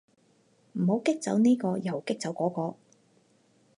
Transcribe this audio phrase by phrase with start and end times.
[0.73, 2.75] 唔好激走呢個又激走嗰個